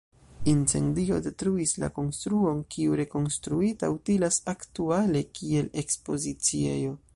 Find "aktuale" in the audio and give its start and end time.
4.57-5.25